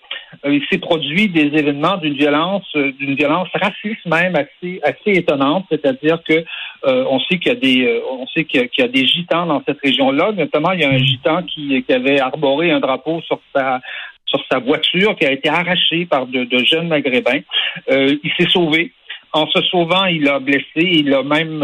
il 0.45 0.65
s'est 0.71 0.79
produit 0.79 1.29
des 1.29 1.47
événements 1.59 1.97
d'une 1.97 2.15
violence, 2.15 2.67
d'une 2.75 3.15
violence 3.15 3.49
raciste 3.55 4.05
même 4.07 4.37
assez, 4.37 4.81
étonnante. 5.07 5.67
C'est-à-dire 5.71 6.23
que 6.23 6.45
euh, 6.87 7.05
on 7.09 7.21
sait 7.21 7.39
qu'il 7.39 7.53
y 7.53 7.57
a 7.57 7.59
des, 7.59 7.87
euh, 7.87 8.01
on 8.11 8.27
sait 8.29 8.45
qu'il 8.45 8.69
y, 8.79 8.83
a 8.83 8.89
des 8.89 9.07
gitans 9.07 9.47
dans 9.47 9.63
cette 9.67 9.81
région-là. 9.81 10.33
Notamment, 10.33 10.73
il 10.73 10.81
y 10.81 10.85
a 10.85 10.91
un 10.91 10.99
gitan 10.99 11.43
qui, 11.43 11.85
avait 11.91 12.21
arboré 12.21 12.71
un 12.71 12.81
drapeau 12.81 13.21
sur 13.23 13.41
sa 13.55 13.81
sur 14.27 14.41
sa 14.49 14.61
voiture 14.61 15.17
qui 15.17 15.27
a 15.27 15.33
été 15.33 15.49
arraché 15.49 16.07
par 16.07 16.25
de, 16.27 16.47
jeunes 16.65 16.87
maghrébins. 16.87 17.41
Euh, 17.91 18.17
il 18.23 18.31
s'est 18.39 18.49
sauvé. 18.49 18.93
En 19.33 19.47
se 19.47 19.63
sauvant, 19.63 20.07
il 20.07 20.29
a 20.29 20.41
blessé, 20.41 20.65
il 20.77 21.15
a 21.15 21.23
même 21.23 21.61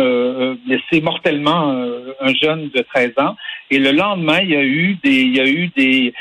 blessé 0.67 1.01
mortellement 1.01 1.75
un 2.21 2.35
jeune 2.35 2.69
de 2.69 2.83
13 2.83 3.13
ans. 3.19 3.35
Et 3.71 3.79
le 3.79 3.91
lendemain, 3.91 4.39
il 4.41 4.51
y 4.51 4.57
a 4.57 4.63
eu 4.63 4.95
des, 5.03 5.23
il 5.23 5.37
y 5.37 5.41
a 5.41 5.47
eu 5.47 5.69
des, 5.77 6.15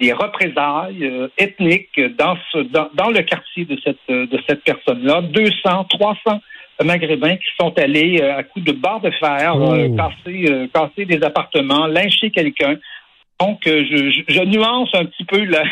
des 0.00 0.12
représailles 0.12 1.28
ethniques 1.36 2.00
dans, 2.16 2.36
ce, 2.52 2.58
dans, 2.58 2.88
dans, 2.94 3.10
le 3.10 3.22
quartier 3.22 3.64
de 3.64 3.76
cette, 3.82 3.98
de 4.08 4.38
cette 4.46 4.62
personne-là. 4.62 5.22
200, 5.22 5.84
300 5.90 6.40
maghrébins 6.84 7.36
qui 7.36 7.48
sont 7.60 7.76
allés 7.78 8.20
à 8.22 8.42
coups 8.42 8.64
de 8.64 8.72
barre 8.72 9.00
de 9.00 9.10
fer 9.10 9.54
oh. 9.56 9.74
casser, 9.96 10.68
casser 10.72 11.04
des 11.04 11.22
appartements, 11.24 11.86
lyncher 11.86 12.30
quelqu'un. 12.30 12.76
Donc, 13.42 13.66
euh, 13.66 13.84
je, 13.90 14.22
je, 14.28 14.40
nuance 14.44 14.90
un 14.94 15.04
petit 15.04 15.24
peu 15.24 15.42
la, 15.44 15.64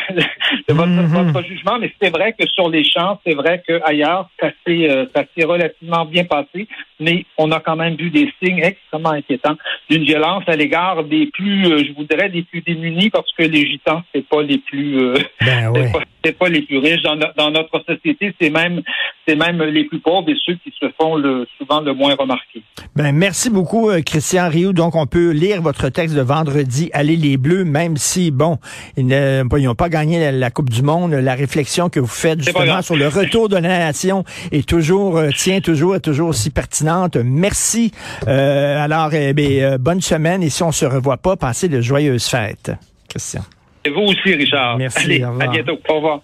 votre, 0.67 1.31
votre, 1.31 1.47
jugement, 1.47 1.79
mais 1.79 1.89
c'est 2.01 2.09
vrai 2.09 2.33
que 2.37 2.45
sur 2.49 2.69
les 2.69 2.83
champs, 2.83 3.17
c'est 3.25 3.33
vrai 3.33 3.63
qu'ailleurs, 3.65 4.29
ça 4.41 4.49
s'est 4.67 4.89
euh, 4.89 5.05
relativement 5.47 6.03
bien 6.03 6.25
passé, 6.25 6.67
mais 6.99 7.23
on 7.37 7.49
a 7.51 7.61
quand 7.61 7.77
même 7.77 7.95
vu 7.95 8.09
des 8.09 8.29
signes 8.43 8.61
extrêmement 8.61 9.11
inquiétants 9.11 9.55
d'une 9.89 10.03
violence 10.03 10.43
à 10.47 10.57
l'égard 10.57 11.05
des 11.05 11.27
plus, 11.27 11.65
euh, 11.65 11.83
je 11.85 11.93
voudrais, 11.93 12.27
des 12.27 12.41
plus 12.41 12.59
démunis, 12.59 13.09
parce 13.09 13.31
que 13.37 13.43
les 13.43 13.65
gitans, 13.65 14.03
c'est 14.13 14.27
pas 14.27 14.41
les 14.41 14.57
plus, 14.57 14.99
euh, 14.99 15.13
ben 15.39 15.71
c'est 16.25 16.37
pas, 16.37 16.49
les 16.49 16.63
plus 16.63 16.77
riches 16.77 17.03
dans, 17.03 17.15
dans 17.15 17.51
notre 17.51 17.81
société, 17.87 18.33
c'est 18.39 18.49
même, 18.49 18.81
c'est 19.27 19.35
même 19.35 19.61
les 19.61 19.85
plus 19.85 19.99
pauvres 19.99 20.29
et 20.29 20.35
ceux 20.45 20.55
qui 20.55 20.73
se 20.79 20.87
font 20.99 21.15
le, 21.15 21.47
souvent 21.57 21.81
le 21.81 21.93
moins 21.93 22.15
remarquer. 22.15 22.63
Ben 22.95 23.11
merci 23.11 23.49
beaucoup, 23.49 23.89
Christian 24.05 24.49
Rioux. 24.49 24.73
Donc, 24.73 24.95
on 24.95 25.05
peut 25.05 25.31
lire 25.31 25.61
votre 25.61 25.89
texte 25.89 26.15
de 26.15 26.21
vendredi, 26.21 26.89
Allez 26.93 27.15
les 27.15 27.37
Bleus 27.37 27.63
même 27.63 27.97
si, 27.97 28.31
bon, 28.31 28.57
ils 28.97 29.05
n'ont 29.05 29.75
pas 29.75 29.89
gagné 29.89 30.31
la, 30.31 30.51
Coupe 30.51 30.69
du 30.69 30.81
Monde, 30.81 31.13
la 31.13 31.35
réflexion 31.35 31.89
que 31.89 31.99
vous 31.99 32.07
faites 32.07 32.41
justement 32.41 32.81
sur 32.81 32.95
le 32.95 33.07
retour 33.07 33.49
de 33.49 33.55
la 33.55 33.61
nation 33.61 34.23
est 34.51 34.67
toujours, 34.67 35.17
euh, 35.17 35.29
tient 35.29 35.61
toujours, 35.61 35.95
est 35.95 36.01
toujours 36.01 36.29
aussi 36.29 36.49
pertinente. 36.49 37.15
Merci. 37.17 37.91
Euh, 38.27 38.83
alors, 38.83 39.13
eh 39.13 39.33
euh, 39.37 39.77
bonne 39.77 40.01
semaine 40.01 40.43
et 40.43 40.49
si 40.49 40.63
on 40.63 40.71
se 40.71 40.85
revoit 40.85 41.17
pas, 41.17 41.35
passez 41.35 41.69
de 41.69 41.81
joyeuses 41.81 42.27
fêtes. 42.27 42.71
Christian. 43.09 43.41
Et 43.85 43.89
vous 43.89 44.01
aussi, 44.01 44.33
Richard. 44.33 44.77
Merci. 44.77 45.05
Allez, 45.05 45.23
à 45.23 45.47
bientôt. 45.47 45.79
Au 45.89 45.95
revoir. 45.95 46.19